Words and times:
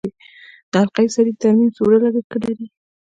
د 0.71 0.73
حلقوي 0.81 1.07
سړک 1.15 1.35
ترمیم 1.41 1.69
څومره 1.77 1.97
لګښت 2.03 2.33
لري؟ 2.43 2.67